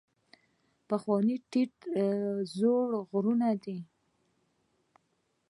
پخواني 0.89 1.35
ټیټ 1.51 1.73
زاړه 2.55 2.99
غرونه 3.09 3.49
دي. 3.63 3.77